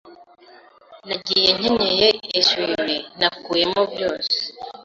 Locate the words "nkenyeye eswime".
1.57-2.95